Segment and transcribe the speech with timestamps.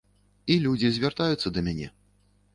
[0.53, 1.93] І людзі звяртаюцца да мяне.